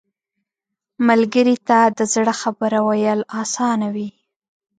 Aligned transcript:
ملګری 1.07 1.55
ته 1.67 1.79
د 1.97 1.99
زړه 2.13 2.33
خبرې 2.41 2.79
ویل 2.87 3.21
اسانه 3.41 3.87
وي 3.95 4.09